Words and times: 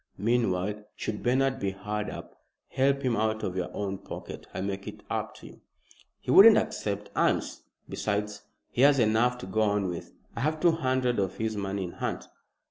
Meanwhile, 0.17 0.85
should 0.95 1.21
Bernard 1.21 1.59
be 1.59 1.69
hard 1.69 2.09
up, 2.09 2.41
help 2.69 3.03
him 3.03 3.15
out 3.15 3.43
of 3.43 3.55
your 3.55 3.71
own 3.71 3.99
pocket. 3.99 4.47
I'll 4.51 4.63
make 4.63 4.87
it 4.87 5.03
up 5.11 5.35
to 5.35 5.45
you." 5.45 5.61
"He 6.19 6.31
wouldn't 6.31 6.57
accept 6.57 7.11
alms. 7.15 7.61
Besides, 7.87 8.41
he 8.71 8.81
has 8.81 8.97
enough 8.97 9.37
to 9.37 9.45
go 9.45 9.61
on 9.61 9.89
with. 9.89 10.11
I 10.35 10.39
have 10.39 10.59
two 10.59 10.71
hundred 10.71 11.19
of 11.19 11.35
his 11.37 11.55
money 11.55 11.83
in 11.83 11.91
hand." 11.91 12.25